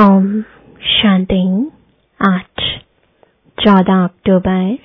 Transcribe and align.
ओम 0.00 0.40
शांति 0.80 1.70
आज 2.20 2.62
14 3.58 4.04
अक्टूबर 4.04 4.78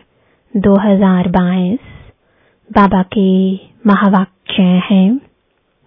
2022 0.58 1.78
बाबा 2.76 3.04
के 3.04 3.54
महावाक्य 3.88 4.64
हैं, 4.64 5.20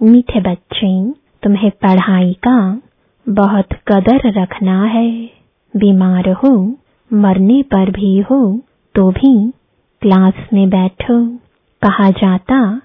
मीठे 0.03 0.41
बच्चे, 0.41 1.11
तुम्हें 1.43 1.71
पढ़ाई 1.71 2.33
का 2.33 2.83
बहुत 3.29 3.67
कदर 3.73 4.43
रखना 4.43 4.85
है। 4.85 5.31
बीमार 5.77 6.29
हो, 6.29 6.77
मरने 7.13 7.63
पर 7.63 7.91
भी 7.91 8.19
हो 8.21 8.61
तो 8.95 9.11
भी 9.11 9.51
क्लास 10.03 10.35
में 10.53 10.69
बैठो। 10.69 11.37
कहा 11.83 12.11
जाता, 12.11 12.81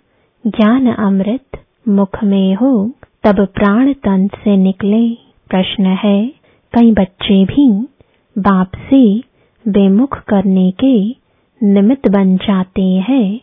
ज्ञान 0.47 0.93
अमृत 0.93 1.63
मुख 1.87 2.23
में 2.23 2.55
हो, 2.55 2.91
तब 3.23 3.45
प्राण 3.45 3.93
तन 3.93 4.27
से 4.27 4.57
निकले। 4.57 5.20
प्रश्न 5.51 5.85
है, 5.85 6.27
कई 6.73 6.91
बच्चे 6.91 7.45
भी 7.45 7.87
बाप 8.37 8.71
से 8.75 9.19
बेमुख 9.67 10.19
करने 10.19 10.71
के 10.71 11.15
निमित्त 11.63 12.09
बन 12.09 12.37
जाते 12.37 12.81
हैं। 12.81 13.39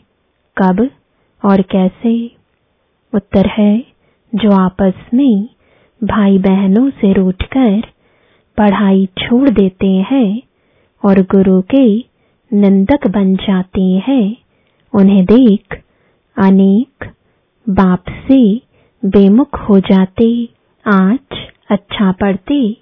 कब 0.58 0.90
और 1.44 1.62
कैसे? 1.62 2.30
उत्तर 3.14 3.46
है, 3.46 3.84
जो 4.34 4.50
आपस 4.52 4.94
में 5.14 5.48
भाई 6.04 6.38
बहनों 6.38 6.90
से 6.90 7.12
रूठकर 7.12 7.80
पढ़ाई 8.58 9.06
छोड़ 9.06 9.48
देते 9.50 9.86
हैं 9.86 10.42
और 11.04 11.22
गुरु 11.22 11.62
के 11.62 11.98
निंदक 12.52 13.06
बन 13.06 13.36
जाते 13.36 13.82
हैं, 13.82 14.36
उन्हें 14.94 15.24
देख 15.24 15.82
अनेक 16.36 17.12
बाप 17.68 18.04
से 18.08 18.62
बेमुख 19.04 19.54
हो 19.54 19.80
जाते। 19.80 20.48
आज 20.86 21.47
अच्छा 21.70 22.12
पढ़ते, 22.12 22.76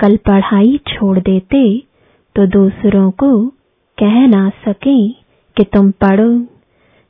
कल 0.00 0.16
पढ़ाई 0.16 0.80
छोड़ 0.88 1.18
देते 1.18 1.82
तो 2.34 2.46
दूसरों 2.46 3.10
को 3.10 3.46
कह 3.98 4.26
ना 4.26 4.48
सके 4.48 5.08
कि 5.56 5.64
तुम 5.64 5.90
पढ़ो। 5.90 6.46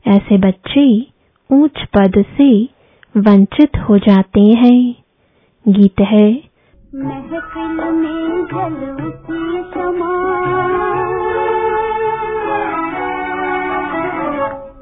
ऐसे 0.07 0.39
बच्चे 0.39 1.07
ऊंच 1.51 1.85
पद 1.95 2.25
से 2.39 2.65
वंचित 3.17 3.77
हो 3.77 3.99
जाते 3.99 4.41
हैं। 4.41 4.95
गीत 5.69 6.01
है। 6.01 6.33
महफिल 6.95 7.85
में 7.93 8.45
जलती 8.45 9.63
समा। 9.75 10.13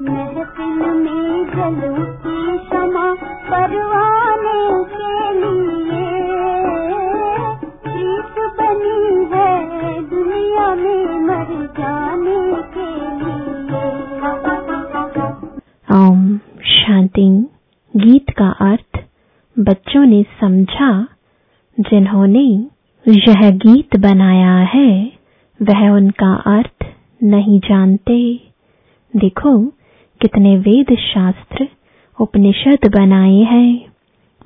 महफिल 0.01 0.93
में 0.93 1.45
जलती 1.45 2.57
समा। 2.67 3.13
परवाने 3.49 4.04
ओम 15.91 16.37
शांति। 16.63 17.49
गीत 17.97 18.29
का 18.29 18.49
अर्थ, 18.49 19.03
बच्चों 19.59 20.05
ने 20.05 20.23
समझा, 20.41 21.07
जिन्होंने 21.79 22.67
यह 23.07 23.49
गीत 23.49 23.99
बनाया 23.99 24.57
है, 24.57 25.11
वह 25.61 25.89
उनका 25.89 26.33
अर्थ 26.33 26.85
नहीं 27.23 27.59
जानते। 27.59 28.39
देखो 29.15 29.65
कितने 30.21 30.57
वेद 30.57 30.95
शास्त्र 30.95 31.67
उपनिषद 32.21 32.87
बनाए 32.95 33.35
हैं, 33.35 33.85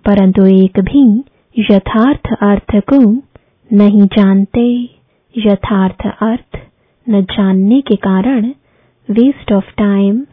परंतु 0.05 0.45
एक 0.45 0.79
भी 0.79 1.23
यथार्थ 1.71 2.27
अर्थ 2.41 2.75
को 2.75 3.28
नहीं 3.73 4.05
जानते 4.05 4.89
यथार्थ 5.37 6.07
अर्थ, 6.21 6.59
न 7.09 7.21
जानने 7.21 7.81
के 7.81 7.95
कारण 7.95 8.45
waste 9.11 9.51
of 9.51 9.71
time 9.71 10.25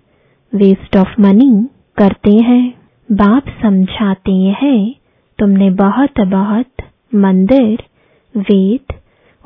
waste 0.55 0.97
of 0.97 1.21
money 1.21 1.69
करते 1.97 2.37
हैं। 2.37 2.75
बाप 3.12 3.43
समझाते 3.62 4.33
हैं, 4.33 4.94
तुमने 5.38 5.71
बहुत 5.71 6.21
बहुत 6.21 6.66
मंदिर, 7.15 7.83
वेद, 8.38 8.94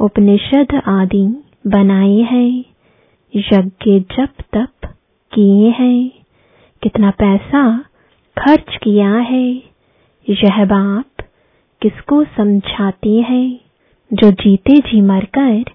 उपनिषद 0.01 0.83
आदि 0.87 1.45
बनाए 1.67 2.17
हैं। 2.17 2.65
यज्ञ 3.37 4.01
जप 4.01 4.29
तप 4.57 4.97
किए 5.33 5.71
हैं। 5.71 6.11
कितना 6.83 7.11
पैसा 7.11 7.79
खर्च 8.39 8.77
किया 8.83 9.15
है। 9.15 9.53
यह 10.31 10.65
बाप 10.65 11.25
किसको 11.83 12.25
समझाते 12.25 13.11
हैं? 13.11 13.70
जो 14.11 14.31
जीते 14.33 14.77
जी 14.87 15.01
मरकर 15.01 15.71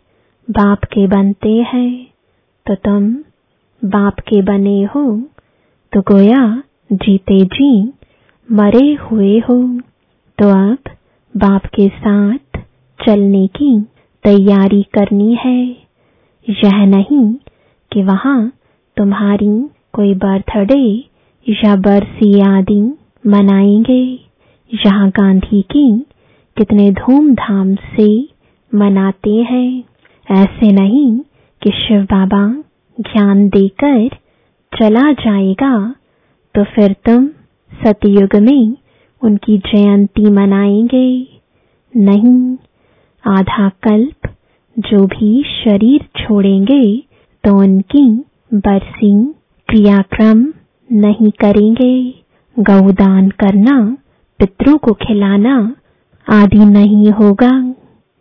बाप 0.48 0.84
के 0.94 1.06
बनते 1.08 1.50
हैं। 1.74 1.92
तो 2.66 2.76
तुम 2.76 3.10
बाप 3.82 4.20
के 4.20 4.42
बने 4.42 4.82
हो 4.86 5.04
तो 5.94 6.02
गोया 6.02 6.42
जीते 6.92 7.40
जी 7.46 7.70
मरे 8.50 8.94
हुए 9.04 9.38
हो। 9.40 9.58
तो 10.38 10.50
अब 10.50 10.92
बाप 11.34 11.66
के 11.76 11.88
साथ 11.90 12.60
चलने 13.00 13.46
की 13.58 13.72
तैयारी 14.24 14.82
करनी 14.94 15.34
है। 15.36 15.60
यह 16.48 16.86
नहीं 16.86 17.34
कि 17.92 18.04
वहाँ 18.04 18.40
तुम्हारी 18.98 19.54
कोई 19.94 20.14
बर्थडे 20.16 20.84
या 21.48 21.76
बरसी 21.86 22.40
आदि 22.42 22.82
मनाएँगे। 23.24 24.04
यहाँ 24.72 25.10
गांधी 25.10 25.62
की 25.72 25.88
कितने 26.58 26.92
धूमधाम 26.92 27.74
से 27.76 28.08
मनाते 28.72 29.34
हैं। 29.50 29.84
ऐसे 30.28 30.72
नहीं 30.72 31.18
कि 31.62 31.72
शिव 31.72 32.04
बाबा 32.04 32.46
ज्ञान 32.98 33.48
देकर 33.50 34.08
चला 34.72 35.12
जाएगा 35.14 35.74
तो 36.56 36.64
फिर 36.66 36.96
तुम 37.06 37.28
सतयुग 37.72 38.36
में 38.42 38.76
उनकी 39.22 39.58
जयंती 39.68 40.30
मनाएँगे। 40.32 41.08
नहीं, 41.94 42.58
आधा 43.24 43.70
कल्प 43.84 44.28
जो 44.78 45.06
भी 45.08 45.44
शरीर 45.44 46.06
छोड़ेंगे 46.18 46.84
तो 47.44 47.58
उनकी 47.60 48.08
बरसी 48.54 49.14
क्रियाक्रम 49.70 50.46
नहीं 50.90 51.32
करेंगे। 51.40 51.94
गौदान 52.58 53.30
करना, 53.30 53.80
पितरों 54.40 54.78
को 54.78 54.94
खिलाना 55.02 55.56
आदि 56.30 56.66
नहीं 56.66 57.12
होगा, 57.12 57.74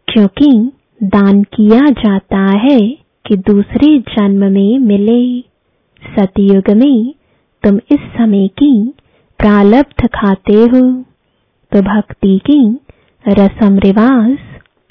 क्योंकि 0.09 0.73
दान 1.03 1.43
किया 1.43 1.81
जाता 1.81 2.59
है 2.59 2.81
कि 3.27 3.37
दूसरे 3.37 3.99
जन्म 3.99 4.53
में 4.53 4.79
मिले। 4.79 5.41
सतयुग 6.03 6.71
में 6.71 7.15
तुम 7.63 7.77
इस 7.77 8.01
समय 8.19 8.49
की 8.49 8.95
प्रालब्ध 9.39 10.07
खाते 10.07 10.53
हो। 10.53 11.05
तो 11.73 11.81
भक्ति 11.81 12.41
की, 12.51 12.79
रसम 13.29 13.79
रिवाज 13.79 14.39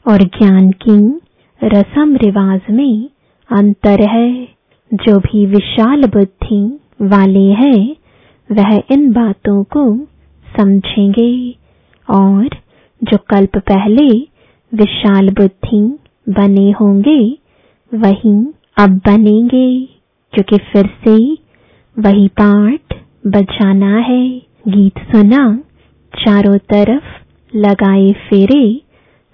और 0.07 0.17
ज्ञान 0.17 0.71
की 0.71 1.19
रसम 1.63 2.15
रिवाज 2.15 2.61
में 2.69 3.09
अंतर 3.51 4.09
है। 4.09 4.47
जो 4.93 5.19
भी 5.19 5.45
विशाल 5.45 6.03
बुद्धि 6.03 6.79
वाले 7.01 7.51
हैं, 7.51 7.95
वह 8.51 8.83
इन 8.91 9.11
बातों 9.11 9.63
को 9.63 9.97
समझेंगे 10.57 11.55
और 12.09 12.49
जो 13.03 13.17
कल्प 13.29 13.57
पहले 13.57 14.07
विशाल 14.71 15.29
बुद्धि 15.29 15.81
बने 16.29 16.71
होंगे, 16.71 17.19
वही 17.91 18.35
अब 18.77 18.89
बनेंगे, 19.07 19.85
क्योंकि 20.33 20.57
फिर 20.57 20.89
से 21.03 21.17
वही 21.97 22.27
पाठ 22.27 22.93
बजाना 23.27 23.97
है। 23.99 24.27
गीत 24.67 24.99
सुना, 25.11 25.59
चारों 26.13 26.57
तरफ़ 26.57 27.03
लगाए 27.53 28.11
फेरे, 28.29 28.81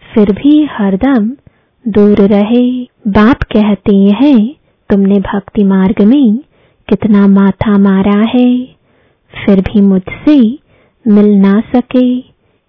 फिर 0.04 0.32
भी 0.32 0.68
हरदम 0.72 1.30
दूर 1.86 2.22
रहे। 2.28 2.84
बाप 3.08 3.44
कहते 3.44 3.96
हैं, 3.96 4.56
तुमने 4.90 5.20
भक्ति 5.20 5.64
मार्ग 5.64 6.02
में 6.02 6.38
कितना 6.88 7.28
माथा 7.28 7.78
मारा 7.78 8.20
है, 8.36 8.66
फिर 9.34 9.62
भी 9.62 9.82
मुझसे 9.82 10.40
मिल 11.06 11.30
ना 11.36 11.60
सके, 11.76 12.22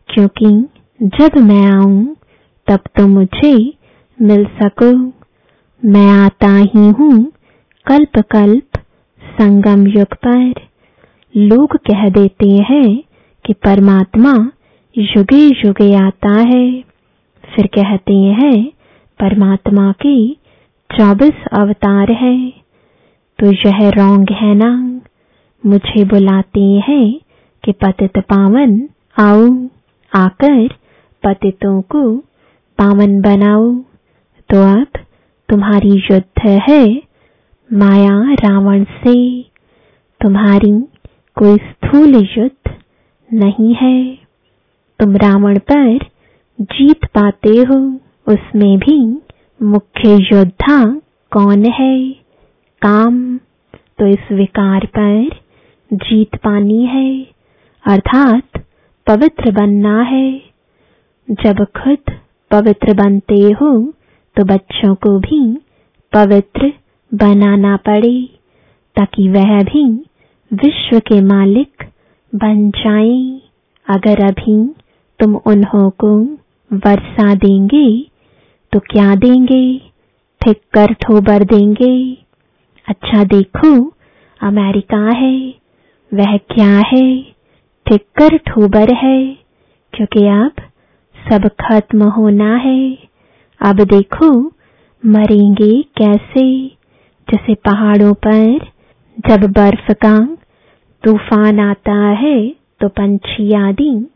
क्योंकि 0.09 0.47
जब 1.03 1.31
मैं 1.37 1.67
आऊँ, 1.67 2.17
तब 2.67 2.81
तो 2.97 3.07
मुझे 3.07 3.75
मिल 4.23 4.45
सको। 4.45 5.13
मैं 5.89 6.11
आता 6.11 6.57
ही 6.57 6.89
हूँ 6.89 7.33
कल्प 7.87 8.19
कल्प 8.19 8.79
संगम 9.25 9.87
युग 9.87 10.15
पर। 10.27 10.55
लोग 11.37 11.77
कह 11.77 12.09
देते 12.09 12.49
हैं 12.49 13.03
कि 13.47 13.53
परमात्मा 13.53 14.51
युगे 14.99 15.47
युगे 15.49 15.95
आता 15.95 16.41
है। 16.41 16.85
फिर 17.55 17.67
कहते 17.67 18.15
हैं, 18.15 18.73
परमात्मा 19.21 19.93
के 19.93 20.35
चौबीस 20.99 21.45
अवतार 21.53 22.13
है। 22.13 22.51
तो 23.39 23.53
यह 23.53 23.89
रोंग 23.89 24.27
है 24.31 24.55
ना? 24.55 25.01
मुझे 25.67 26.05
बुलाते 26.05 26.61
हैं 26.61 27.21
कि 27.65 27.73
पतित 27.73 28.19
पावन 28.19 28.89
आओ, 29.19 29.69
आकर 30.15 30.81
पतितों 31.25 31.83
को 31.83 32.17
पावन 32.79 33.21
बनाओ। 33.21 33.75
तो 34.51 34.81
अब 34.81 34.87
तुम्हारी 35.49 35.91
युद्ध 35.91 36.43
है 36.49 37.03
माया 37.73 38.33
रावण 38.33 38.85
से। 38.85 39.43
तुम्हारी 40.21 40.81
कोई 41.35 41.57
स्थूल 41.57 42.29
युद्ध 42.39 42.75
नहीं 43.33 43.75
है। 43.75 44.19
तुम 45.01 45.17
रावण 45.17 45.59
पर 45.59 45.99
जीत 46.61 47.05
पाते 47.05 47.49
हो। 47.49 48.01
उसमें 48.29 48.79
भी 48.79 49.23
मुख्य 49.63 50.15
योद्धा 50.15 51.01
कौन 51.33 51.65
है? 51.65 52.11
काम 52.83 53.39
तो 53.99 54.07
इस 54.07 54.33
विकार 54.33 54.87
पर 54.87 55.31
जीत 55.93 56.37
पानी 56.37 56.87
है। 56.87 57.23
अर्थात 57.87 58.65
पवित्र 59.07 59.53
बनना 59.53 60.03
है। 60.03 60.50
जब 61.31 61.65
खुद 61.77 62.13
पवित्र 62.51 62.95
बनते 62.95 63.41
हो 63.61 63.71
तो 64.37 64.45
बच्चों 64.45 64.95
को 64.97 65.19
भी 65.19 65.41
पवित्र 66.13 66.73
बनाना 67.13 67.77
पड़े, 67.79 68.23
ताकि 68.97 69.29
वह 69.29 69.63
भी 69.65 69.85
विश्व 70.51 70.99
के 70.99 71.21
मालिक 71.21 71.85
बन 72.33 72.71
जाए। 72.71 73.41
अगर 73.87 74.25
अभी 74.25 74.57
तुम 75.21 75.35
उन्हों 75.47 75.89
को 76.01 76.11
वर्षा 76.71 77.35
देंगे 77.37 77.87
तो 78.73 78.81
क्या 78.91 79.15
देंगे? 79.17 79.79
थिक 80.41 80.61
कर 80.75 80.93
ठोबर 81.03 81.45
देंगे। 81.45 81.93
अच्छा 82.87 83.23
देखो, 83.25 83.71
अमेरिका 84.41 85.05
है, 85.13 85.37
वह 86.13 86.37
क्या 86.53 86.77
है? 86.87 87.07
थिक 87.87 88.05
कर 88.17 88.37
ठोबर 88.47 88.93
है, 88.95 89.19
क्योंकि 89.93 90.27
अब 90.29 90.63
सब 91.29 91.49
खत्म 91.61 92.03
होना 92.09 92.55
है। 92.57 92.99
अब 93.61 93.81
देखो, 93.85 94.31
मरेंगे 95.03 95.83
कैसे? 95.97 96.67
जैसे 97.29 97.55
पहाड़ों 97.55 98.13
पर, 98.27 98.59
जब 99.29 99.41
बर्फ़ 99.53 99.93
का 99.93 100.19
तूफ़ान 101.05 101.61
आता 101.61 101.95
है 101.95 102.55
तो 102.81 102.89
पंछी 102.89 103.53
आदि 103.53 104.07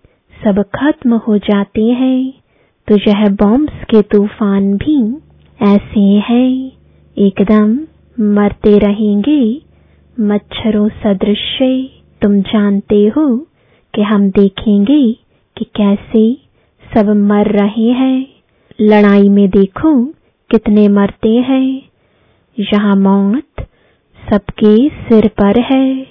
सब 0.45 0.63
खत्म 0.75 1.15
हो 1.15 1.37
जाते 1.39 1.83
हैं। 1.83 2.33
तो 2.89 2.97
यह 2.97 3.29
बॉम्ब्स 3.29 3.85
के 3.85 4.03
तूफ़ान 4.03 4.75
भी 4.77 4.97
ऐसे 5.61 6.01
हैं। 6.01 6.73
एकदम 7.17 7.79
मरते 8.35 8.79
रहेंगे 8.79 9.63
मच्छरों 10.21 10.89
सदृश। 10.89 11.59
तुम 12.23 12.41
जानते 12.43 13.07
हो 13.17 13.27
कि 13.95 14.03
हम 14.03 14.31
देखेंगे 14.31 15.03
कि 15.57 15.65
कैसे 15.77 16.44
सब 16.95 17.09
मर 17.09 17.47
रहे 17.47 17.89
हैं। 17.93 18.27
लड़ाई 18.81 19.29
में 19.29 19.49
देखो 19.51 20.05
कितने 20.51 20.89
मरते 20.89 21.29
हैं। 21.29 21.83
यहाँ 22.59 22.97
मौत 22.97 23.67
सबके 24.31 24.89
सिर 24.89 25.29
पर 25.29 25.61
है। 25.61 26.05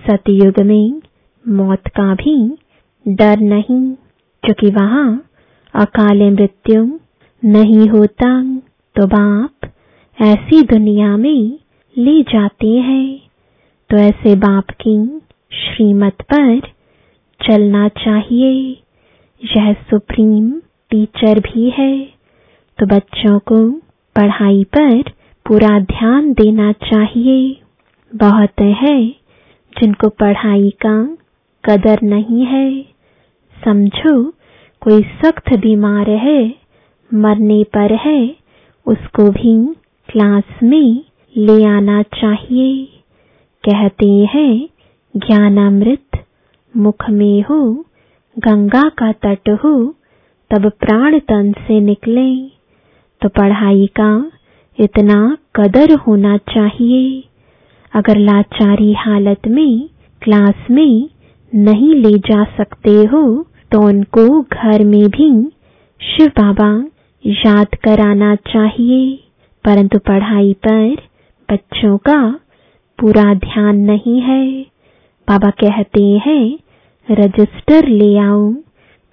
सतयुग 0.00 0.60
में 0.60 1.02
मौत 1.48 1.88
का 1.88 2.14
भी 2.14 2.58
डर 3.08 3.38
नहीं, 3.38 3.92
क्योंकि 4.42 4.70
वहाँ 4.70 5.24
अकाल 5.74 6.30
मृत्यु 6.30 6.98
नहीं 7.44 7.88
होता। 7.88 8.58
तो 8.96 9.06
बाप 9.06 9.70
ऐसी 10.18 10.62
दुनिया 10.62 11.16
में 11.16 11.58
ले 11.98 12.22
जाते 12.22 12.68
हैं। 12.68 13.20
तो 13.90 13.96
ऐसे 13.96 14.34
बाप 14.36 14.70
की 14.70 15.18
श्रीमत 15.52 16.22
पर 16.22 16.60
चलना 17.40 17.88
चाहिए। 17.88 18.82
यह 19.40 19.72
सुप्रीम 19.72 20.50
टीचर 20.90 21.38
भी 21.40 21.70
है 21.70 21.92
तो 22.78 22.86
बच्चों 22.86 23.38
को 23.38 23.70
पढ़ाई 24.16 24.64
पर 24.64 25.02
पूरा 25.46 25.78
ध्यान 25.80 26.32
देना 26.32 26.72
चाहिए। 26.72 27.56
बहुत 28.14 28.60
है 28.60 28.96
जिनको 29.72 30.08
पढ़ाई 30.08 30.70
का 30.86 30.94
कदर 31.64 32.02
नहीं 32.02 32.44
है। 32.46 32.82
समझो, 33.56 34.30
कोई 34.82 35.02
सख्त 35.02 35.52
बीमार 35.54 36.10
है, 36.10 36.54
मरने 37.10 37.62
पर 37.64 37.94
है, 37.94 38.36
उसको 38.86 39.30
भी 39.30 39.54
क्लास 40.08 40.62
में 40.62 41.04
ले 41.36 41.64
आना 41.64 42.02
चाहिए। 42.02 42.84
कहते 43.64 44.08
हैं, 44.34 44.68
ज्ञानामृत 45.16 46.24
मुख 46.74 47.08
में 47.10 47.42
हो 47.42 47.60
गंगा 48.36 48.82
का 48.98 49.10
तट 49.24 49.48
हो, 49.64 49.72
तब 50.50 50.68
प्राण 50.80 51.18
तन 51.18 51.52
से 51.52 51.80
निकले। 51.80 52.30
तो 53.20 53.28
पढ़ाई 53.28 53.86
का 54.00 54.10
इतना 54.78 55.36
कदर 55.56 55.94
होना 55.96 56.36
चाहिए। 56.36 57.24
अगर 57.92 58.18
लाचारी 58.18 58.92
हालत 58.92 59.48
में, 59.48 59.88
क्लास 60.22 60.70
में 60.70 61.08
नहीं 61.52 61.94
ले 61.94 62.18
जा 62.18 62.44
सकते 62.56 62.94
हो 63.04 63.22
तो 63.72 63.80
उनको 63.80 64.24
घर 64.42 64.84
में 64.84 65.08
भी 65.08 65.30
शिव 66.00 66.26
बाबा 66.38 66.70
याद 67.24 67.74
कराना 67.84 68.34
चाहिए। 68.34 69.16
परंतु 69.64 69.98
पढ़ाई 69.98 70.52
पर 70.66 70.96
बच्चों 71.48 71.96
का 71.98 72.18
पूरा 72.98 73.34
ध्यान 73.34 73.76
नहीं 73.80 74.20
है। 74.20 74.44
बाबा 75.28 75.50
कहते 75.60 76.02
हैं 76.26 76.44
रजिस्टर 77.08 77.88
ले 77.88 78.16
आओ 78.18 78.52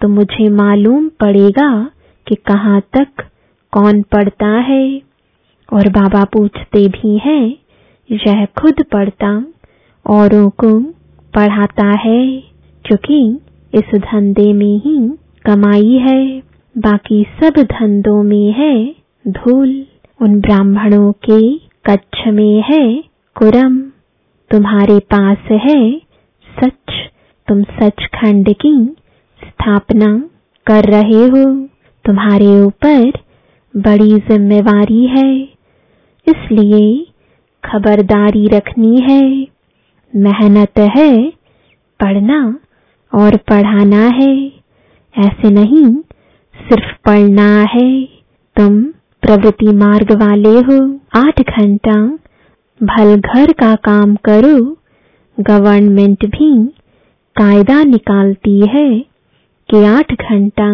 तो 0.00 0.08
मुझे 0.08 0.48
मालूम 0.48 1.08
पड़ेगा 1.08 1.70
कि 2.26 2.34
कहाँ 2.34 2.80
तक 2.96 3.24
कौन 3.72 4.02
पढ़ता 4.02 4.48
है। 4.60 5.02
और 5.72 5.88
बाबा 5.88 6.24
पूछते 6.24 6.86
भी 6.88 7.16
हैं, 7.18 7.56
यह 8.10 8.44
खुद 8.58 8.82
पढ़ता, 8.92 9.30
औरों 10.06 10.48
को 10.50 10.78
पढ़ाता 11.34 11.86
है 11.98 12.20
क्योंकि 12.84 13.18
इस 13.74 13.94
धंधे 13.96 14.52
में 14.52 14.80
ही 14.80 14.96
कमाई 15.44 15.98
है। 15.98 16.42
बाकी 16.78 17.22
सब 17.40 17.62
धंधों 17.62 18.22
में 18.22 18.52
है 18.52 18.94
धूल। 19.28 19.84
उन 20.22 20.40
ब्राह्मणों 20.40 21.12
के 21.12 21.40
कच्छ 21.86 22.26
में 22.28 22.64
है 22.70 23.04
कुरम। 23.36 23.78
तुम्हारे 24.50 24.98
पास 24.98 25.38
है 25.50 25.80
सच 26.46 27.07
तुम 27.48 27.62
सचखंड 27.62 28.48
की 28.48 28.96
स्थापना 29.44 30.30
कर 30.66 30.84
रहे 30.84 31.26
हो। 31.28 31.66
तुम्हारे 32.04 32.60
ऊपर 32.60 33.12
बड़ी 33.76 34.18
जिम्मेवारी 34.18 35.06
है। 35.06 35.42
इसलिए 36.28 37.06
खबरदारी 37.64 38.48
रखनी 38.48 38.96
है। 38.96 39.46
मेहनत 40.16 40.78
है 40.78 41.32
पढ़ना 42.00 42.58
और 43.14 43.36
पढ़ाना 43.36 44.06
है। 44.06 44.46
ऐसे 45.18 45.50
नहीं, 45.50 45.96
सिर्फ़ 46.68 46.94
पढ़ना 47.06 47.62
है। 47.62 48.04
तुम 48.56 48.82
प्रवृत्ति 49.22 49.66
मार्ग 49.66 50.12
वाले 50.12 50.60
हो। 50.60 51.00
आठ 51.16 51.40
घंटा 51.40 52.18
भल 52.82 53.16
घर 53.16 53.52
का 53.52 53.74
काम 53.74 54.16
करो। 54.16 54.76
गवर्नमेंट 55.40 56.26
भी 56.26 56.77
कायदा 57.38 57.82
निकालती 57.84 58.60
है 58.68 58.88
कि 59.68 59.84
आठ 59.86 60.12
घंटा 60.14 60.68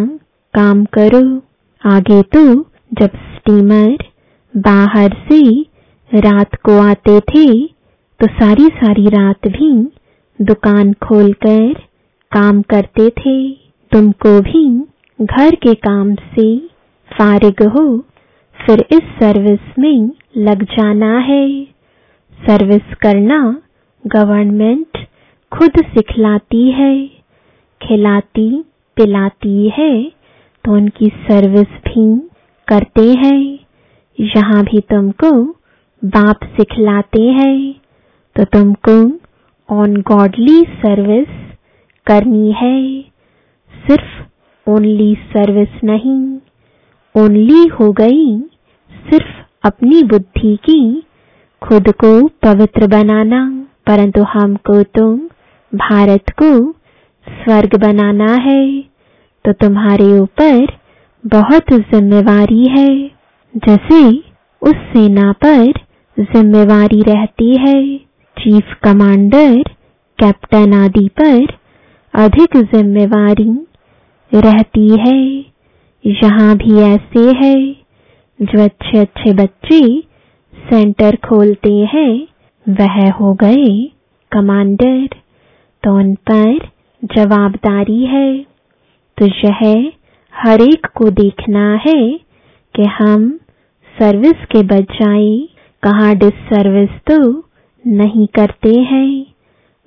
काम 0.54 0.84
करो। 0.94 1.22
आगे 1.82 2.20
तो 2.34 2.44
जब 2.92 3.16
स्टीमर 3.30 4.04
बाहर 4.54 5.16
से 5.24 5.40
रात 6.12 6.54
को 6.64 6.78
आते 6.80 7.18
थे 7.28 7.46
तो 8.20 8.26
सारी 8.34 8.66
सारी 8.76 9.06
रात 9.10 9.48
भी 9.50 9.70
दुकान 10.38 10.92
खोलकर 11.02 11.72
काम 12.32 12.62
करते 12.70 13.08
थे। 13.18 13.36
तुमको 13.92 14.40
भी 14.42 14.66
घर 15.18 15.54
के 15.56 15.74
काम 15.82 16.14
से 16.14 16.46
फारिग 17.10 17.62
हो, 17.68 17.86
फिर 18.58 18.84
इस 18.92 19.02
सर्विस 19.20 19.78
में 19.78 20.10
लग 20.38 20.62
जाना 20.70 21.16
है। 21.22 21.46
सर्विस 22.38 22.94
करना 23.02 23.40
गवर्नमेंट 24.04 25.03
खुद 25.54 25.72
सिखलाती 25.84 26.70
है, 26.70 27.06
खिलाती, 27.80 28.48
पिलाती 28.96 29.68
है 29.68 30.04
तो 30.64 30.72
उनकी 30.72 31.06
सर्विस 31.06 31.68
भी 31.84 32.06
करते 32.68 33.02
हैं। 33.12 33.58
यहाँ 34.18 34.62
भी 34.64 34.80
तुमको 34.80 35.30
बाप 36.02 36.44
सिखलाते 36.44 37.22
हैं 37.22 37.74
तो 38.36 38.44
तुमको 38.44 38.96
ऑन 39.68 39.96
गॉडली 39.96 40.60
सर्विस 40.62 41.28
करनी 42.06 42.52
है। 42.52 43.02
सिर्फ़ 43.74 44.70
ओनली 44.70 45.14
सर्विस 45.14 45.84
नहीं 45.84 46.20
ओनली 47.14 47.66
हो 47.68 47.92
गई 47.92 48.38
सिर्फ़ 49.10 49.66
अपनी 49.66 50.02
बुद्धि 50.02 50.56
की, 50.56 51.02
खुद 51.62 51.92
को 52.04 52.12
पवित्र 52.42 52.86
बनाना। 52.86 53.66
परंतु 53.86 54.22
हमको 54.22 54.82
तुम 54.82 55.16
भारत 55.74 56.30
को 56.42 56.50
स्वर्ग 57.26 57.76
बनाना 57.80 58.32
है 58.42 58.64
तो 59.44 59.52
तुम्हारे 59.52 60.06
ऊपर 60.18 60.66
बहुत 61.24 61.72
जिम्मेवारी 61.72 62.64
है। 62.68 62.90
जैसे 63.54 64.00
उस 64.62 64.74
सेना 64.92 65.32
पर 65.44 65.72
जिम्मेवारी 66.16 67.00
रहती 67.02 67.56
है, 67.56 67.96
चीफ 68.36 68.74
कमांडर, 68.82 69.62
कैप्टन 70.18 70.74
आदि 70.74 71.08
पर 71.20 71.54
अधिक 72.14 72.56
जिम्मेवारी 72.74 73.50
रहती 74.32 74.88
है। 75.00 75.18
यहाँ 76.04 76.56
भी 76.56 76.78
ऐसे 76.84 77.26
है, 77.36 77.56
जो 78.38 78.62
अच्छे 78.64 78.98
अच्छे 78.98 79.32
बच्चे 79.34 79.80
सेंटर 80.54 81.16
खोलते 81.28 81.72
हैं, 81.94 82.12
वह 82.66 83.10
हो 83.12 83.34
गए 83.34 83.68
कमांडर। 84.32 85.08
तो 85.84 85.94
उन 85.98 86.14
पर 86.30 86.58
जवाबदारी 87.02 88.04
है। 88.06 88.28
तो 89.18 89.26
यह 89.26 89.60
हर 90.34 90.62
एक 90.62 90.86
को 90.96 91.10
देखना 91.10 91.64
है 91.86 92.00
कि 92.74 92.84
हम 92.92 93.28
सर्विस 93.94 94.44
के 94.52 94.62
बजाय 94.66 95.26
कहाँ 95.82 96.14
डिसर्विस 96.16 96.90
तो 97.10 97.18
नहीं 97.84 98.26
करते 98.34 98.72
हैं। 98.82 99.26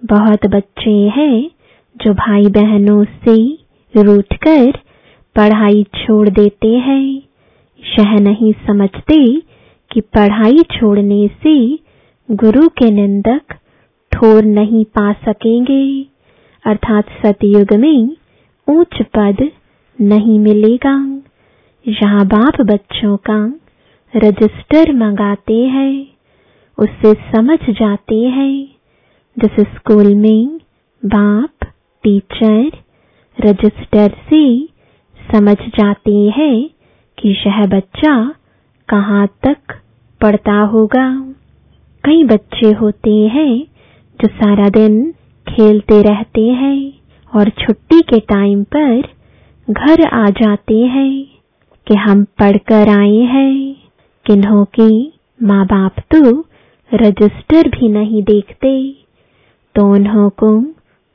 बहुत 0.01 0.46
बच्चे 0.48 0.96
हैं 1.16 1.50
जो 1.96 2.13
भाई 2.16 2.48
बहनों 2.58 3.04
से 3.25 3.36
रूठ 3.94 4.34
कर 4.38 4.72
पढ़ाई 5.36 5.84
छोड़ 5.96 6.27
देते 6.30 6.68
हैं। 6.68 7.04
यह 7.84 8.13
नहीं 8.20 8.51
समझते 8.68 9.18
कि 9.92 10.01
पढ़ाई 10.16 10.63
छोड़ने 10.72 11.27
से 11.44 11.58
गुरु 12.30 12.68
के 12.77 12.92
निंदक 12.92 13.58
ठोर 14.18 14.44
नहीं 14.44 14.86
पा 14.86 15.14
सकेंगे। 15.14 16.06
अर्थात 16.66 17.06
सतयुग 17.26 17.74
में 17.74 18.16
ऊंच 18.68 19.02
पद 19.02 19.52
नहीं 20.02 20.40
मिलेगा। 20.40 21.22
यहाँ 21.86 22.26
बाप 22.26 22.62
बच्चों 22.62 23.18
का 23.18 23.60
रजिस्टर 24.16 24.92
मंगाते 24.94 25.60
हैं, 25.66 26.08
उससे 26.78 27.14
समझ 27.14 27.60
जाते 27.70 28.16
हैं, 28.16 28.76
जिस 29.38 29.66
स्कूल 29.76 30.16
में 30.16 30.58
बाप, 31.06 31.68
टीचर, 32.04 32.72
रजिस्टर 33.40 34.12
से 34.30 34.66
समझ 35.32 35.58
जाते 35.58 36.16
हैं 36.38 36.70
कि 37.18 37.30
यह 37.48 37.66
बच्चा 37.66 38.36
कहाँ 38.90 39.28
तक 39.28 39.58
पढ़ता 40.22 40.60
होगा। 40.60 41.34
कई 42.04 42.24
बच्चे 42.24 42.72
होते 42.72 43.16
हैं 43.28 43.77
जो 44.20 44.28
सारा 44.30 44.68
दिन 44.72 45.02
खेलते 45.48 46.02
रहते 46.04 46.42
हैं 46.60 46.78
और 47.32 47.50
छुट्टी 47.60 48.00
के 48.04 48.20
टाइम 48.30 48.64
पर 48.76 49.02
घर 49.68 50.06
आ 50.10 50.26
जाते 50.32 50.78
हैं 50.94 51.12
कि 51.88 51.96
हम 51.98 52.24
पढ़कर 52.40 52.90
आए 52.90 53.20
हैं। 53.34 53.76
किन्हों 54.26 54.64
की 54.80 54.92
माँ 55.40 55.66
बाप 55.66 56.00
तो 56.14 56.22
रजिस्टर 56.92 57.68
भी 57.70 57.90
नहीं 57.90 58.24
देखते 58.24 58.74
तो 59.76 59.86
उन्हों 59.94 60.30
को 60.44 60.52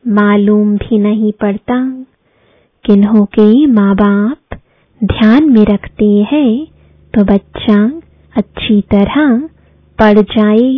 मालूम 0.05 0.77
भी 0.77 0.99
नहीं 0.99 1.33
पड़ता। 1.41 1.81
किन्हों 2.85 3.25
के 3.35 3.67
माँ 3.69 3.95
बाप 3.97 4.59
ध्यान 5.01 5.51
में 5.51 5.65
रखते 5.65 6.11
हैं 6.33 6.51
तो 7.15 7.25
बच्चा 7.25 7.83
अच्छी 8.35 8.81
तरह 8.91 9.37
पढ़ 9.99 10.19
जाए। 10.19 10.71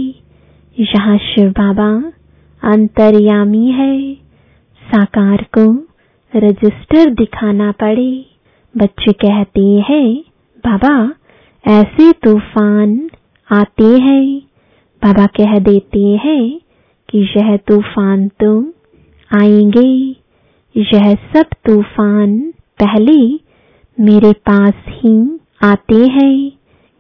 यहाँ 0.76 1.16
शिव 1.24 1.50
बाबा 1.52 1.88
अंतर्यामी 2.64 3.70
है। 3.70 4.14
साकार 4.82 5.46
को 5.58 5.86
रजिस्टर 6.36 7.10
दिखाना 7.10 7.72
पड़े। 7.72 8.26
बच्चे 8.76 9.12
कहते 9.12 9.84
हैं, 9.88 10.24
बाबा, 10.66 11.14
ऐसे 11.66 12.12
तूफ़ान 12.12 13.10
आते 13.52 13.84
हैं। 13.84 14.38
बाबा 15.04 15.26
कह 15.26 15.58
देते 15.58 16.00
हैं 16.00 16.60
कि, 17.10 17.18
यह 17.36 17.56
तूफ़ान 17.56 18.28
तो 18.28 18.72
आएँगे। 19.34 20.16
यह 20.76 21.14
सब 21.14 21.44
तूफ़ान 21.64 22.52
पहले 22.82 23.34
मेरे 24.00 24.32
पास 24.32 24.74
ही 24.88 25.40
आते 25.64 26.06
हैं। 26.06 26.52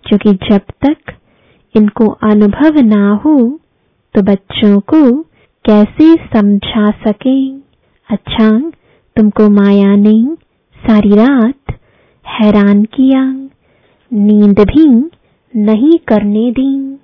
क्योंकि 0.04 0.32
जब 0.32 0.60
तक 0.86 0.96
इनको 1.76 2.08
अनुभव 2.08 2.80
ना 2.80 3.14
हो 3.14 3.60
तो 4.14 4.22
बच्चों 4.22 4.80
को 4.80 5.26
कैसे 5.68 6.14
समझा 6.16 6.90
सके? 6.90 7.50
अच्छा 8.10 8.70
तुमको 9.16 9.50
माया 9.50 9.96
ने 9.96 10.34
सारी 10.76 11.10
रात 11.10 11.72
हैरान 12.26 12.84
किया। 12.84 13.24
नींद 14.12 14.60
भी 14.60 15.10
नहीं 15.56 15.98
करने 16.08 16.50
दी। 16.50 16.96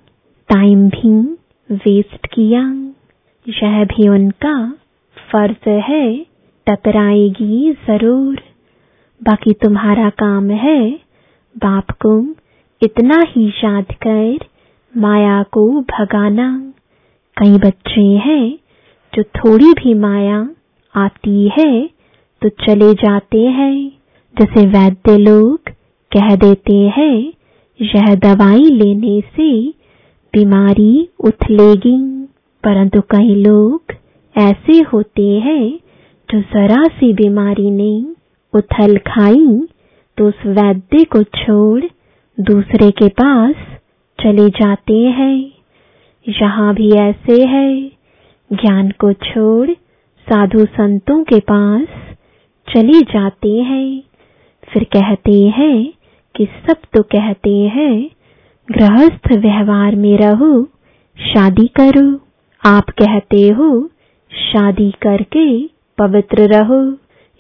टाइम 0.49 0.89
भी 0.89 1.23
वेस्ट 1.71 2.27
किया। 2.27 2.63
यह 3.49 3.85
भी 3.85 4.09
उनका 4.09 4.73
फ़र्ज़ 5.33 5.69
है, 5.69 6.27
टकराएगी 6.67 7.73
ज़रूर। 7.73 8.43
बाकी 9.23 9.53
तुम्हारा 9.53 10.11
काम 10.11 10.51
है, 10.51 10.93
बाप 11.57 11.91
को 11.91 12.35
इतना 12.83 13.23
ही 13.29 13.49
याद 13.49 13.87
कर 14.07 14.39
माया 14.97 15.43
को 15.43 15.81
भगाना। 15.81 16.73
कई 17.41 17.57
बच्चे 17.59 18.01
हैं 18.25 18.45
जो 19.13 19.23
थोड़ी 19.37 19.73
भी 19.75 19.93
माया 19.95 20.39
आती 20.95 21.49
है 21.49 21.71
तो 22.43 22.49
चले 22.65 22.93
जाते 22.95 23.39
हैं। 23.39 23.75
जैसे 24.35 24.67
वैद्य 24.67 25.17
लोग 25.19 25.71
कह 26.13 26.35
देते 26.37 26.77
हैं, 26.97 27.33
यह 27.81 28.15
दवाई 28.17 28.65
लेने 28.73 29.21
से 29.37 29.51
बीमारी 30.35 31.09
उथलेगी। 31.25 31.97
परंतु 32.65 33.01
कई 33.11 33.35
लोग 33.35 33.93
ऐसे 34.37 34.79
होते 34.93 35.29
हैं 35.39 35.69
जो 36.29 36.41
जरा 36.41 36.83
सी 36.89 37.13
बीमारी 37.13 37.71
ने 37.71 37.93
उथल 38.55 38.97
खाई 39.07 39.47
तो 40.19 40.29
उस 40.29 40.47
वैद्य 40.49 41.05
को 41.05 41.23
छोड़ 41.23 41.83
दूसरे 42.39 42.91
के 42.91 43.09
पास 43.21 43.55
चले 44.19 44.49
जाते 44.51 44.99
हैं। 45.19 45.60
यहाँ 46.29 46.75
भी 46.75 46.91
ऐसे 46.91 47.45
है, 47.45 47.83
ज्ञान 48.53 48.91
को 48.91 49.13
छोड़ 49.13 49.71
साधु 50.21 50.65
संतों 50.65 51.25
के 51.25 51.41
पास 51.41 51.87
चले 52.75 53.01
जाते 53.01 53.49
हैं। 53.49 54.03
फिर 54.73 54.85
कहते 54.85 55.49
हैं 55.49 55.93
कि 56.37 56.45
सब 56.45 56.77
तो 56.97 57.03
कहते 57.03 57.59
हैं, 57.59 58.11
गृहस्थ 58.71 59.33
व्यवहार 59.33 59.97
में 59.97 60.19
रहो, 60.19 60.65
शादी 61.21 61.67
करो। 61.67 62.21
आप 62.65 62.91
कहते 62.91 63.49
हो, 63.49 63.91
शादी 64.33 64.91
करके 64.91 65.71
पवित्र 65.99 66.49
रहो। 66.57 66.93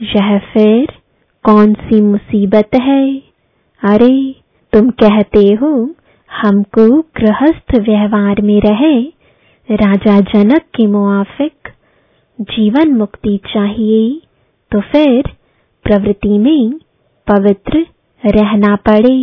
यह 0.02 0.38
फिर 0.38 0.86
कौन 1.44 1.74
सी 1.74 2.00
मुसीबत 2.00 2.68
है? 2.74 3.22
अरे, 3.84 4.34
तुम 4.72 4.90
कहते 4.90 5.52
हो 5.54 5.94
हमको 6.30 6.86
गृहस्थ 7.16 7.74
व्यवहार 7.78 8.40
में 8.42 8.60
रहे, 8.60 9.00
राजा 9.68 10.18
जनक 10.20 10.62
के 10.74 10.86
मुआफिक, 10.86 11.68
जीवन 12.38 12.94
मुक्ति 12.94 13.36
चाहिए 13.46 14.20
तो 14.72 14.80
फिर 14.80 15.28
प्रवृत्ति 15.84 16.38
में 16.38 16.72
पवित्र 17.26 17.86
रहना 18.22 18.74
पड़े। 18.88 19.18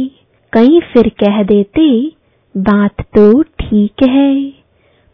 कई 0.53 0.79
फिर 0.93 1.09
कह 1.19 1.41
देते, 1.43 1.87
बात 2.55 3.01
तो 3.15 3.41
ठीक 3.41 4.03
है, 4.03 4.33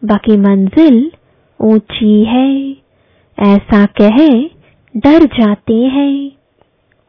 बाकी 0.02 0.36
मंजिल 0.36 1.10
ऊँची 1.60 2.24
है। 2.24 2.52
ऐसा 3.38 3.84
कहे, 4.00 4.28
डर 4.94 5.24
जाते 5.34 5.74
हैं, 5.74 6.32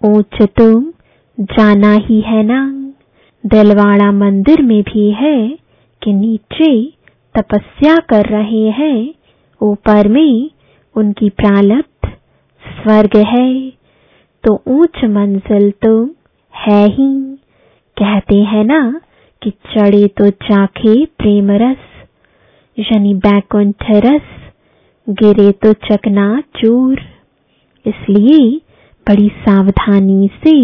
ऊंच 0.01 0.41
तुम 0.57 0.91
जाना 1.37 1.93
ही 1.99 2.19
है 2.21 2.43
ना। 2.43 2.63
दिलवाड़ा 3.45 4.11
मंदिर 4.11 4.61
में 4.61 4.81
भी 4.83 5.09
है 5.11 5.37
कि 6.01 6.13
नीचे 6.13 6.69
तपस्या 7.35 7.95
कर 8.09 8.29
रहे 8.29 8.69
हैं। 8.69 9.13
ऊपर 9.61 10.07
में 10.07 10.49
उनकी 10.95 11.29
प्रालब्ध 11.29 12.09
स्वर्ग 12.63 13.17
है। 13.27 13.69
तो 14.43 14.53
ऊंच 14.67 15.03
मंजिल 15.05 15.69
तो 15.85 15.93
है 16.53 16.83
ही। 16.87 17.11
कहते 17.97 18.37
हैं 18.43 18.63
ना 18.63 18.81
कि 19.41 19.49
चढ़े 19.49 20.07
तो 20.07 20.29
चाखे 20.29 21.05
प्रेम 21.05 21.51
रस 21.61 21.85
यानी 22.77 23.13
बैकुंठ 23.25 23.83
रस 24.05 24.31
गिरे 25.07 25.51
तो 25.63 25.73
चकना 25.73 26.27
चूर 26.57 27.01
इसलिए 27.85 28.39
बड़ी 29.07 29.27
सावधानी 29.39 30.29
से 30.43 30.55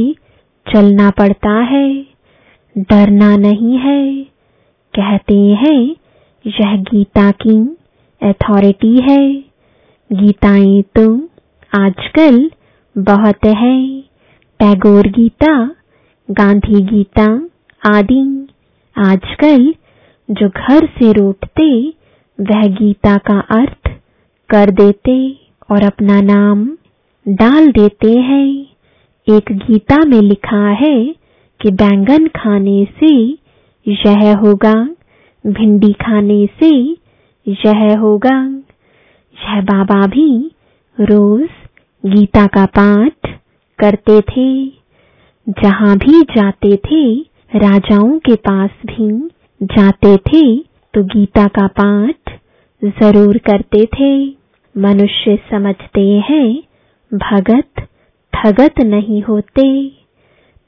चलना 0.65 1.09
पड़ता 1.09 1.53
है। 1.63 2.10
डरना 2.75 3.35
नहीं 3.37 3.77
है। 3.77 4.23
कहते 4.93 5.35
हैं, 5.35 5.95
यह 6.45 6.75
गीता 6.81 7.31
की 7.31 7.57
अथॉरिटी 8.21 8.95
है। 9.01 9.33
गीताएँ 10.09 10.81
तो 10.95 11.05
आजकल 11.71 12.49
बहुत 12.95 13.45
है। 13.45 14.01
टैगोर 14.59 15.07
गीता, 15.07 15.53
गांधी 16.29 16.81
गीता 16.85 17.25
आदि 17.81 18.47
आजकल 18.95 19.73
जो 20.29 20.47
घर 20.49 20.85
से 20.85 21.11
रोटते 21.11 21.71
वह 22.39 22.67
गीता 22.67 23.17
का 23.17 23.39
अर्थ 23.39 23.89
कर 24.49 24.71
देते 24.71 25.15
और 25.71 25.83
अपना 25.83 26.21
नाम 26.21 26.65
डाल 27.27 27.67
देते 27.71 28.11
हैं। 28.19 28.47
एक 29.27 29.51
गीता 29.51 29.97
में 30.05 30.21
लिखा 30.21 30.67
है 30.81 31.20
कि 31.61 31.71
बैंगन 31.71 32.27
खाने 32.27 32.85
से 32.99 33.13
यह 33.85 34.35
होगा, 34.37 34.73
भिंडी 35.45 35.91
खाने 36.01 36.45
से 36.59 36.71
यह 37.47 37.97
होगा। 37.99 38.37
यह 39.37 39.61
बाबा 39.61 40.05
भी 40.07 40.29
रोज 40.97 41.49
गीता 42.03 42.45
का 42.47 42.65
पाठ 42.77 43.29
करते 43.79 44.19
थे। 44.21 44.51
जहाँ 45.47 45.95
भी 45.97 46.21
जाते 46.31 46.75
थे, 46.85 47.03
राजाओं 47.55 48.17
के 48.19 48.35
पास 48.47 48.69
भी 48.85 49.09
जाते 49.61 50.15
थे 50.17 50.43
तो 50.93 51.03
गीता 51.05 51.47
का 51.47 51.67
पाठ 51.79 52.39
ज़रूर 52.81 53.37
करते 53.37 53.85
थे। 53.95 54.13
मनुष्य 54.75 55.35
समझते 55.51 56.07
हैं, 56.29 56.47
भगत 57.11 57.87
ठगत 58.33 58.79
नहीं 58.81 59.21
होते। 59.23 59.67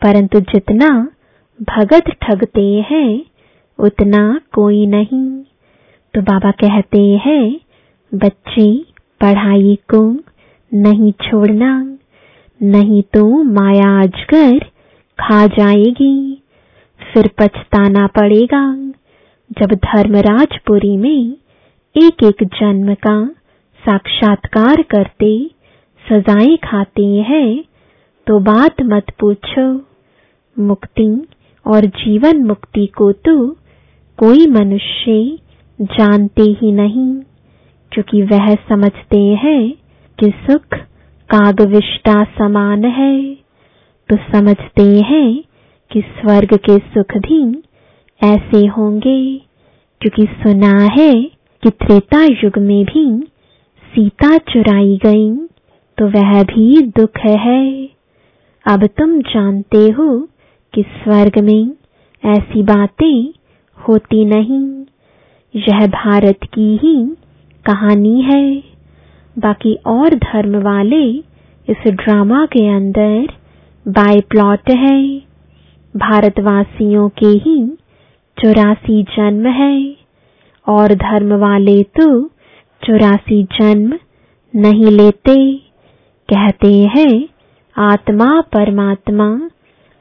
परंतु 0.03 0.39
जितना 0.39 0.89
भगत 1.62 2.10
ठगते 2.22 2.86
हैं, 2.91 3.25
उतना 3.79 4.41
कोई 4.53 4.86
नहीं। 4.86 5.43
तो 6.13 6.22
बाबा 6.22 6.51
कहते 6.51 7.01
हैं, 7.25 7.60
बच्चे, 8.12 8.86
पढ़ाई 9.22 9.75
को 9.89 10.01
नहीं 10.72 11.12
छोड़ना, 11.22 11.98
नहीं 12.62 13.01
तो 13.13 13.43
माया 13.43 14.01
अजगर 14.01 14.60
खा 15.19 15.45
जाएगी। 15.48 16.43
फिर 17.00 17.29
पछताना 17.39 18.07
पड़ेगा, 18.07 18.75
जब 19.51 19.74
धर्मराजपुरी 19.86 20.98
में 20.98 21.38
एक 21.95 22.24
एक 22.24 22.43
जन्म 22.43 22.93
का 22.93 23.25
साक्षात्कार 23.83 24.81
करते, 24.81 25.50
सजाएँ 26.05 26.57
खाते 26.57 27.05
हैं 27.05 27.63
तो 28.27 28.39
बात 28.39 28.81
मत 28.83 29.12
पूछो। 29.19 29.92
मुक्ति 30.57 31.05
और 31.65 31.86
जीवन 31.98 32.43
मुक्ति 32.45 32.86
को 32.98 33.12
तो 33.27 33.36
कोई 34.19 34.48
मनुष्य 34.50 35.13
जानते 35.79 36.43
ही 36.60 36.72
नहीं, 36.72 37.13
क्योंकि 37.91 38.22
वह 38.24 38.53
समझते 38.69 39.19
हैं 39.43 39.72
कि 40.19 40.31
सुख 40.41 40.75
कागविष्टा 41.29 42.24
समान 42.38 42.86
है। 42.91 43.33
तो 44.10 44.15
समझते 44.31 44.83
हैं 45.05 45.43
कि 45.91 46.01
स्वर्ग 46.01 46.55
के 46.65 46.77
सुख 46.89 47.17
भी 47.19 47.41
ऐसे 48.22 48.65
होंगे, 48.67 49.19
क्योंकि 50.01 50.25
सुना 50.33 50.77
है 50.93 51.13
कि 51.63 51.69
त्रेता 51.69 52.24
युग 52.24 52.57
में 52.60 52.83
भी 52.86 53.05
सीता 53.93 54.38
चुराई 54.51 54.98
गई 55.03 55.29
तो 55.98 56.07
वह 56.10 56.41
भी 56.43 56.81
दुख 56.98 57.17
है। 57.39 57.65
अब 58.65 58.86
तुम 58.98 59.19
जानते 59.24 59.77
हो 59.89 60.05
कि 60.73 60.81
स्वर्ग 60.81 61.39
में 61.39 61.71
ऐसी 62.25 62.63
बातें 62.63 63.33
होती 63.87 64.25
नहीं। 64.25 64.85
यह 65.55 65.87
भारत 65.87 66.37
की 66.43 66.79
ही 66.83 67.15
कहानी 67.65 68.21
है। 68.21 68.63
बाकी 69.39 69.75
और 69.87 70.09
धर्म 70.09 70.61
वाले 70.61 71.09
इस 71.69 71.87
ड्रामा 71.87 72.45
के 72.45 72.67
अंदर 72.67 73.27
बाय 73.87 74.21
प्लॉट 74.21 74.69
है। 74.69 75.19
भारतवासियों 75.97 77.09
के 77.09 77.25
ही 77.25 77.67
चौरासी 78.43 79.03
जन्म 79.03 79.47
है। 79.47 79.95
और 80.67 80.93
धर्म 80.93 81.33
वाले 81.33 81.83
तो 81.83 82.25
चौरासी 82.88 83.43
जन्म 83.43 83.93
नहीं 84.55 84.86
लेते। 84.86 85.55
कहते 86.29 86.83
हैं, 86.83 87.27
आत्मा 87.77 88.41
परमात्मा 88.41 89.49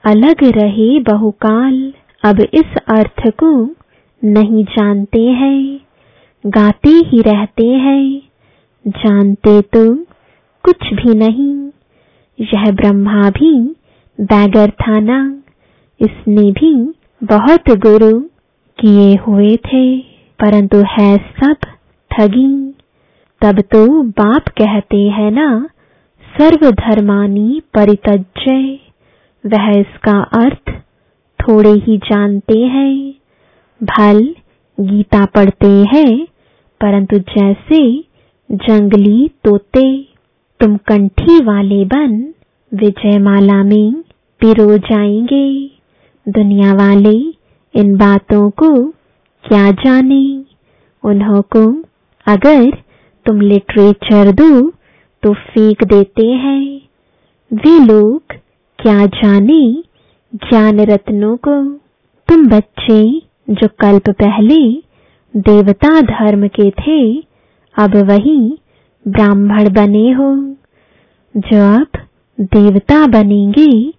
अलग 0.05 0.43
रहे 0.45 0.99
बहुकाल, 1.01 1.93
अब 2.25 2.41
इस 2.41 2.77
अर्थ 2.89 3.29
को 3.29 3.51
नहीं 4.23 4.65
जानते 4.65 5.21
हैं। 5.21 5.81
गाते 6.47 6.91
ही 6.91 7.21
रहते 7.21 7.67
हैं, 7.67 8.23
जानते 8.87 9.61
तो 9.61 9.95
कुछ 10.65 10.93
भी 10.95 11.15
नहीं। 11.15 11.55
यह 12.39 12.71
ब्रह्मा 12.71 13.31
भी 13.31 13.53
बैगर 14.19 14.71
था 14.71 14.99
ना, 15.01 15.21
इसने 16.01 16.51
भी 16.51 16.75
बहुत 17.21 17.71
गुरु 17.79 18.21
किए 18.79 19.15
हुए 19.17 19.57
थे, 19.57 19.99
परंतु 20.39 20.83
है 20.93 21.17
सब 21.41 21.57
ठगी। 22.11 22.75
तब 23.41 23.61
तो 23.61 24.03
बाप 24.03 24.49
कहते 24.49 25.03
हैं 25.09 25.31
ना, 25.31 25.49
सर्वधर्मानी 26.25 27.63
परितज्य 27.75 28.79
वह 29.47 29.81
इसका 29.81 30.23
अर्थ 30.23 30.71
थोड़े 31.41 31.71
ही 31.71 31.99
जानते 31.99 32.59
हैं, 32.59 33.15
भल 33.83 34.35
गीता 34.81 35.25
पढ़ते 35.25 35.67
हैं, 35.67 36.27
परंतु 36.81 37.19
जैसे 37.19 38.05
जंगली 38.51 39.29
तोते 39.45 40.09
तुम 40.61 40.77
कंठी 40.77 41.45
वाले 41.45 41.85
बन, 41.85 42.35
विजयमाला 42.75 43.63
में 43.63 43.93
पिरो 44.41 44.79
जाएँगे। 44.79 45.71
दुनिया 46.29 46.75
वाले 46.75 47.19
इन 47.81 47.97
बातों 47.97 48.51
को 48.51 48.91
क्या 49.45 49.71
जाने? 49.71 50.45
उन्हों 51.05 51.43
को 51.43 51.85
अगर 52.27 52.71
तुम 53.27 53.41
लिटरेचर 53.41 54.33
दो 54.33 54.71
तो 55.23 55.35
फेंक 55.35 55.85
देते 55.85 56.27
हैं। 56.27 56.81
वे 57.53 57.85
लोग 57.85 58.23
क्या 58.83 59.07
जाने 59.07 59.83
ज्ञान 60.35 60.81
रत्नों 60.81 61.37
को? 61.37 61.65
तुम 62.29 62.49
बच्चे 62.49 63.23
जो 63.51 63.69
कल्प 63.69 64.11
पहले 64.11 64.73
देवता 65.37 66.01
धर्म 66.01 66.49
के 66.49 66.71
थे, 66.71 67.17
अब 67.79 67.97
वही 67.97 68.59
ब्राह्मण 69.09 69.73
बने 69.73 70.11
हो। 70.11 70.57
जो 71.37 71.75
अब 71.75 71.87
देवता 72.41 73.07
बनेंगे, 73.07 73.95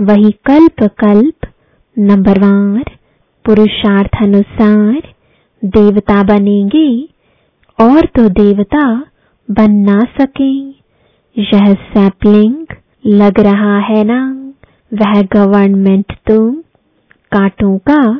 वही 0.00 0.30
कल्प 0.30 0.82
कल्प 0.82 1.48
नंबरवार 1.98 2.84
पुरुषार्थ 3.44 4.22
अनुसार 4.22 5.02
देवता 5.64 6.22
बनेंगे, 6.22 7.08
और 7.80 8.00
तो 8.06 8.28
देवता 8.28 8.98
बन 9.50 9.72
ना 9.72 10.00
सके। 10.20 10.68
यह 11.38 11.74
सैपलिंग 11.74 12.66
लग 13.06 13.40
रहा 13.40 13.78
है 13.78 14.04
ना? 14.04 14.52
वह 14.94 15.22
गवर्नमेंट 15.22 16.12
तो 16.12 16.52
कांटों 17.32 17.78
का 17.78 18.16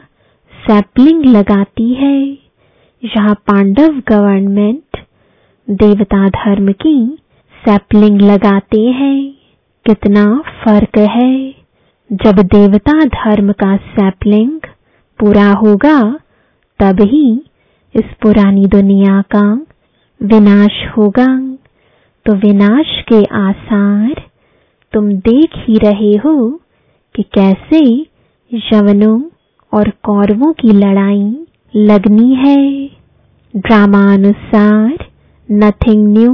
सैपलिंग 0.67 1.25
लगाती 1.25 1.95
है। 1.95 2.27
यहाँ 3.05 3.35
पांडव 3.35 4.03
गवर्नमेंट 4.09 4.99
देवता 5.71 6.29
धर्म 6.29 6.73
की 6.73 7.19
सैपलिंग 7.65 8.21
लगाते 8.21 8.81
हैं। 8.81 9.35
कितना 9.87 10.43
फ़र्क 10.65 10.99
है? 10.99 11.55
जब 12.13 12.33
देवता 12.33 13.05
धर्म 13.05 13.53
का 13.53 13.77
सैपलिंग 13.77 14.61
पूरा 15.19 15.53
होगा, 15.53 16.19
तब 16.81 17.01
ही 17.01 17.45
इस 17.95 18.05
पुरानी 18.23 18.67
दुनिया 18.67 19.23
का 19.23 19.67
विनाश 20.23 20.87
होगा। 20.97 21.57
तो 22.27 22.33
विनाश 22.33 23.05
के 23.13 23.25
आसार 23.25 24.34
तुम 24.95 25.13
देख 25.13 25.51
ही 25.57 25.79
रहे 25.79 26.17
हो 26.17 26.61
कि 27.15 27.23
कैसे 27.23 28.07
यवनों 28.53 29.23
और 29.73 29.91
कौरवों 29.91 30.53
की 30.53 30.69
लड़ाई 30.69 31.47
लगनी 31.77 32.35
है। 32.35 32.87
ड्रामा 33.57 34.15
अनुसार 34.15 35.07
नथिंग 35.53 36.19
न्यू 36.19 36.33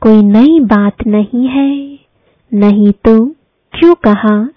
कोई 0.00 0.22
नई 0.22 0.60
बात 0.60 1.06
नहीं 1.06 1.48
है। 1.48 1.98
नहीं 2.54 2.92
तो 2.92 3.26
क्यों 3.72 3.94
कहा 3.94 4.48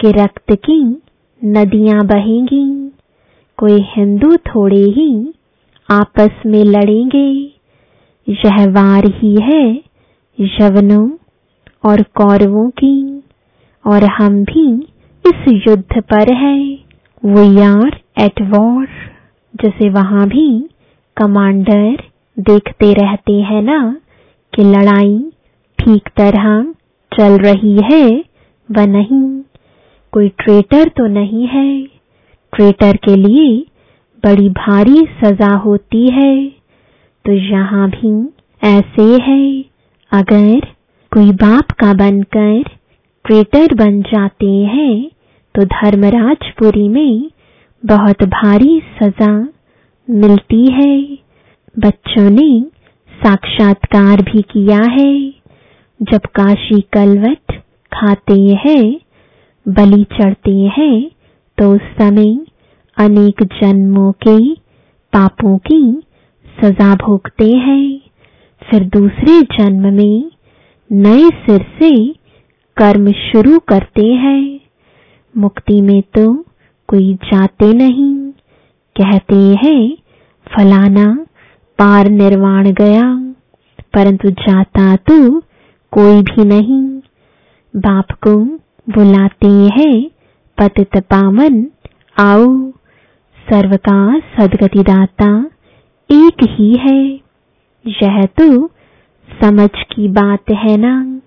कि 0.00 0.10
रक्त 0.10 0.52
की 0.52 1.02
नदियाँ 1.44 2.06
बहेंगी? 2.06 2.92
कोई 3.58 3.84
हिंदू 3.96 4.36
थोड़े 4.36 4.82
ही 4.82 5.34
आपस 5.90 6.30
में 6.46 6.64
लड़ेंगे। 6.64 7.52
यह 8.28 8.66
वार 8.66 9.04
ही 9.06 9.36
है 9.42 9.82
यवनों 10.40 11.08
और 11.84 12.02
कौरवों 12.02 12.68
की, 12.70 13.22
और 13.86 14.04
हम 14.04 14.44
भी 14.44 14.68
इस 15.24 15.66
युद्ध 15.68 16.00
पर 16.02 16.32
हैं। 16.32 16.84
वी 17.22 17.60
आर 17.60 18.00
एट 18.18 18.40
वॉर 18.42 18.86
जैसे 19.54 19.88
वहाँ 19.90 20.26
भी 20.28 20.68
कमांडर 21.16 22.02
देखते 22.38 22.92
रहते 22.92 23.32
हैं 23.32 23.62
ना, 23.62 23.96
कि 24.52 24.62
लड़ाई 24.62 25.18
ठीक 25.78 26.08
तरह 26.16 26.62
चल 27.12 27.38
रही 27.38 27.76
है 27.92 28.24
व 28.70 28.80
नहीं। 28.80 29.42
कोई 30.12 30.28
ट्रेटर 30.28 30.88
तो 30.88 31.06
नहीं 31.06 31.46
है। 31.46 31.84
ट्रेटर 32.52 32.96
के 32.96 33.16
लिए 33.16 33.66
बड़ी 34.24 34.48
भारी 34.48 35.06
सजा 35.24 35.54
होती 35.56 36.06
है। 36.08 36.48
तो 37.24 37.32
यहाँ 37.32 37.88
भी 37.90 38.12
ऐसे 38.62 39.22
है। 39.22 39.64
अगर 40.12 40.73
कोई 41.14 41.30
बाप 41.32 41.70
का 41.70 41.92
बनकर 41.94 42.62
ट्रेटर 43.24 43.74
बन 43.74 44.00
जाते 44.02 44.46
हैं 44.46 44.94
तो 45.54 45.64
धर्मराजपुरी 45.64 46.88
में 46.88 47.30
बहुत 47.82 48.22
भारी 48.28 48.80
सजा 48.96 49.30
मिलती 50.08 50.64
है। 50.72 50.96
बच्चों 51.76 52.30
ने 52.30 52.48
साक्षात्कार 53.12 54.22
भी 54.22 54.42
किया 54.42 54.80
है। 54.90 55.14
जब 56.00 56.26
काशी 56.34 56.80
कलवट 56.92 57.52
खाते 57.92 58.40
हैं, 58.64 59.00
बलि 59.66 60.04
चढ़ते 60.18 60.56
हैं 60.78 61.00
तो 61.58 61.72
उस 61.74 61.80
समय 62.00 62.36
अनेक 62.96 63.42
जन्मों 63.62 64.12
के 64.12 64.38
पापों 65.12 65.56
की 65.58 65.82
सजा 66.58 66.94
भोगते 66.96 67.52
हैं। 67.56 68.00
फिर 68.62 68.84
दूसरे 68.88 69.42
जन्म 69.56 69.92
में 69.92 70.33
नए 70.94 71.28
सिर 71.28 71.62
से 71.62 72.08
कर्म 72.76 73.12
शुरू 73.12 73.58
करते 73.58 74.06
हैं। 74.06 74.60
मुक्ति 75.36 75.80
में 75.80 76.02
तो 76.02 76.42
कोई 76.88 77.14
जाते 77.14 77.72
नहीं। 77.72 78.30
कहते 79.00 79.34
हैं, 79.34 79.96
फलाना 80.46 81.26
पार 81.78 82.08
निर्वाण 82.08 82.70
गया, 82.70 83.34
परंतु 83.94 84.30
जाता 84.30 84.96
तो 84.96 85.40
कोई 85.90 86.22
भी 86.22 86.44
नहीं। 86.44 87.00
बाप 87.76 88.06
को 88.10 88.44
बुलाते 88.94 89.46
हैं, 89.46 90.10
पतित 90.58 90.96
पावन, 90.96 91.66
आओ। 92.18 92.70
सर्व 93.50 93.76
का 93.76 94.18
सदगतिदाता 94.18 95.50
एक 96.10 96.46
ही 96.50 96.74
है। 96.74 97.20
यह 97.86 98.22
तो 98.22 98.66
समझ 99.42 99.68
की 99.68 100.08
बात 100.08 100.50
है 100.50 100.76
ना? 100.76 101.20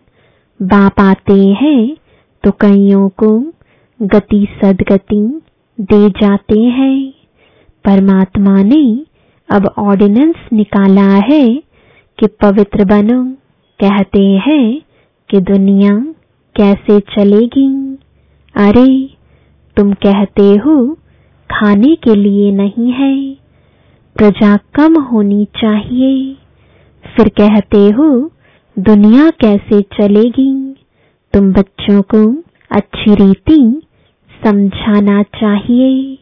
बाप 0.61 0.99
आते 0.99 1.47
हैं 1.47 1.97
तो 2.43 2.51
कईयों 2.51 3.09
को 3.09 3.39
गति 4.01 4.47
सदगति 4.63 5.41
दे 5.81 6.09
जाते 6.09 6.59
हैं। 6.59 7.13
परमात्मा 7.85 8.63
ने 8.63 9.05
अब 9.51 9.73
ऑर्डिनेंस 9.77 10.35
निकाला 10.53 11.15
है 11.15 11.57
कि 12.19 12.27
पवित्र 12.27 12.85
बनो। 12.85 13.25
कहते 13.83 14.23
हैं 14.23 14.81
कि 15.29 15.41
दुनिया 15.41 15.99
कैसे 16.55 16.99
चलेगी? 16.99 17.97
अरे, 18.55 19.09
तुम 19.77 19.93
कहते 19.93 20.55
हो 20.55 20.97
खाने 21.51 21.95
के 21.95 22.15
लिए 22.15 22.51
नहीं 22.51 22.91
है। 22.91 23.33
प्रजा 24.15 24.57
कम 24.57 25.01
होनी 25.01 25.45
चाहिए। 25.45 26.37
फिर 27.17 27.27
कहते 27.27 27.89
हो, 27.89 28.31
दुनिया 28.79 29.29
कैसे 29.29 29.81
चलेगी? 29.81 30.75
तुम 31.33 31.53
बच्चों 31.53 32.01
को 32.01 32.43
अच्छी 32.71 33.15
रीति 33.15 33.81
समझाना 34.45 35.23
चाहिए। 35.23 36.17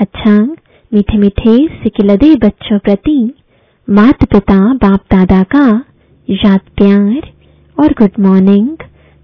अच्छा 0.00 0.42
मीठे 0.94 1.18
मीठे 1.18 1.66
सिकिलदे 1.66 2.34
बच्चों 2.36 2.78
प्रति 2.78 3.34
मात 3.90 4.24
पिता 4.24 4.74
बाप 4.74 5.00
दादा 5.14 5.42
का 5.42 5.84
याद 6.30 6.60
प्यार 6.76 7.32
और 7.80 7.92
गुड 7.92 8.10
मॉर्निंग 8.20 8.76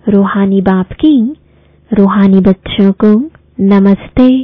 रूहानी 0.08 0.60
बाप 0.60 0.92
की, 0.92 1.36
रूहानी 1.92 2.40
बच्चों 2.40 2.92
को 2.92 3.30
नमस्ते। 3.60 4.42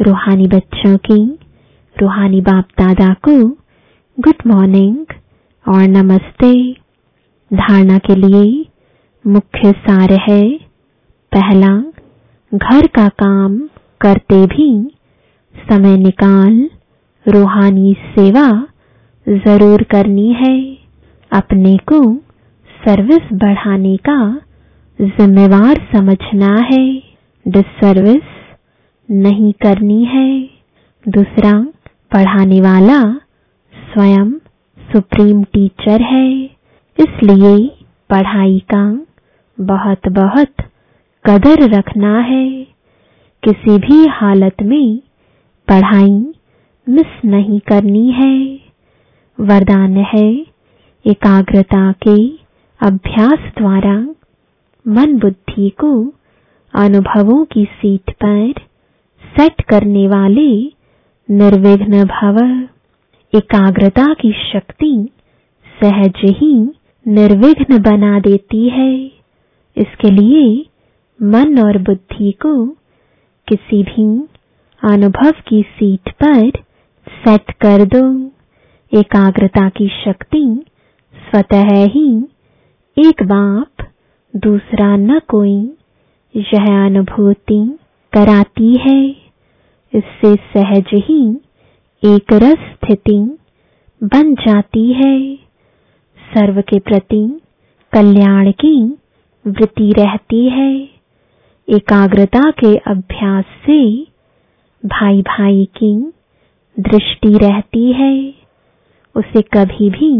रूहानी 0.00 0.46
बच्चों 0.46 0.96
की, 0.96 1.38
रूहानी 2.02 2.40
बाप 2.40 2.64
दादा 2.80 3.14
को 3.28 3.48
गुड 4.20 4.34
मॉर्निंग 4.46 5.03
और 5.68 5.82
नमस्ते। 5.82 6.72
धारणा 7.52 7.98
के 7.98 8.14
लिए 8.14 8.66
मुख्य 9.26 9.72
सार 9.72 10.12
है, 10.12 10.58
पहला, 11.32 11.82
घर 12.54 12.86
का 12.86 13.08
काम 13.08 13.58
करते 14.00 14.46
भी 14.46 14.96
समय 15.56 15.96
निकाल, 15.96 16.70
रूहानी 17.28 17.96
सेवा 18.18 18.66
ज़रूर 19.28 19.82
करनी 19.82 20.32
है। 20.32 20.78
अपने 21.32 21.76
को 21.76 22.14
सर्विस 22.84 23.22
बढ़ाने 23.32 23.96
का 23.96 24.40
जिम्मेवार 25.00 25.88
समझना 25.96 26.56
है। 26.56 27.02
डिसर्विस 27.48 28.22
नहीं 29.10 29.52
करनी 29.52 30.04
है। 30.04 30.50
दूसरा, 31.08 31.52
पढ़ाने 32.12 32.60
वाला 32.60 33.02
स्वयं 33.74 34.30
सुप्रीम 34.94 35.42
टीचर 35.44 36.02
है। 36.02 36.26
इसलिए 36.98 37.56
पढ़ाई 38.10 38.58
का 38.74 38.82
बहुत 39.58 40.08
बहुत 40.08 40.62
कदर 41.24 41.62
रखना 41.70 42.18
है। 42.20 42.46
किसी 43.42 43.78
भी 43.78 44.06
हालत 44.10 44.62
में 44.62 44.98
पढ़ाई 45.68 46.12
मिस 46.86 47.24
नहीं 47.24 47.58
करनी 47.60 48.10
है। 48.10 48.34
वरदान 49.38 49.96
है 50.14 50.28
एकाग्रता 51.04 51.90
के 52.02 52.16
अभ्यास 52.80 53.50
द्वारा 53.58 53.96
मन 54.86 55.18
बुद्धि 55.18 55.68
को 55.80 55.92
अनुभवों 56.74 57.44
की 57.44 57.64
सीट 57.72 58.10
पर 58.24 58.52
सेट 59.22 59.60
करने 59.60 60.06
वाले 60.08 60.48
निर्विघ्न 61.28 62.04
भव 62.04 62.38
एकाग्रता 63.34 64.12
की 64.14 64.30
शक्ति 64.52 65.08
सहज 65.78 66.20
ही 66.24 66.52
निर्विघ्न 67.06 67.78
बना 67.82 68.18
देती 68.20 68.68
है। 68.68 68.94
इसके 69.76 70.10
लिए 70.10 70.44
मन 71.22 71.58
और 71.58 71.78
बुद्धि 71.78 72.30
को 72.32 72.54
किसी 73.48 73.82
भी 73.82 74.06
अनुभव 74.82 75.30
की 75.48 75.62
सीट 75.62 76.10
पर 76.22 76.50
सेट 77.06 77.50
कर 77.60 77.84
दो। 77.84 78.04
एकाग्रता 78.92 79.68
की 79.68 79.88
शक्ति 80.04 80.44
स्वतः 81.16 81.72
ही 81.86 82.08
एक 82.96 83.22
बाप 83.22 83.86
दूसरा 84.34 84.96
न 84.96 85.20
कोई 85.28 85.56
यह 86.34 86.66
अनुभूति 86.86 87.78
कराती 88.12 88.74
है। 88.76 89.00
इससे 89.92 90.34
सहज 90.52 90.94
ही 90.94 91.20
एक 92.04 92.32
रस 92.32 92.64
स्थिति 92.72 93.16
बन 94.00 94.34
जाती 94.34 94.92
है। 94.92 95.14
सर्व 96.18 96.60
के 96.60 96.78
प्रति 96.78 97.20
कल्याण 97.92 98.50
की 98.52 98.74
वृत्ति 99.44 99.92
रहती 99.92 100.42
है। 100.48 100.72
एकाग्रता 101.68 102.50
के 102.50 102.74
अभ्यास 102.92 103.44
से 103.66 103.78
भाई 104.82 105.22
भाई 105.22 105.64
की 105.76 105.94
दृष्टि 106.76 107.32
रहती 107.38 107.92
है। 107.92 108.12
उसे 109.16 109.42
कभी 109.54 109.90
भी 109.90 110.12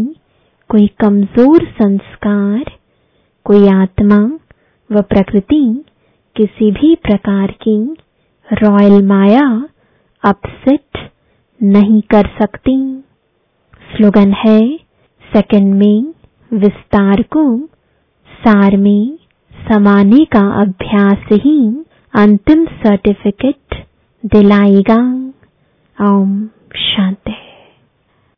कोई 0.69 0.87
कमज़ोर 0.99 1.65
संस्कार, 1.71 2.63
कोई 3.45 3.67
आत्मा 3.67 4.21
व 4.89 5.01
प्रकृति 5.01 5.63
किसी 6.35 6.71
भी 6.71 6.95
प्रकार 7.03 7.51
की 7.67 7.77
रॉयल 8.47 9.01
माया 9.07 9.47
अपसेट 10.23 11.09
नहीं 11.65 12.01
कर 12.01 12.29
सकती। 12.41 13.03
स्लोगन 13.95 14.33
है 14.33 14.77
सेकंड 15.33 15.73
में 15.75 16.13
विस्तार 16.53 17.21
को 17.21 17.65
सार 18.27 18.77
में 18.77 19.17
समाने 19.71 20.25
का 20.25 20.61
अभ्यास 20.61 21.17
ही 21.31 21.85
अंतिम 22.15 22.65
सर्टिफिकेट 22.65 23.85
दिलाएगा। 24.25 25.31
ओम, 26.09 26.45
शांति। 26.75 27.44